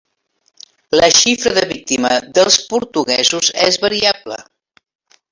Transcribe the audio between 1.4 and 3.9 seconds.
de víctimes dels portuguesos és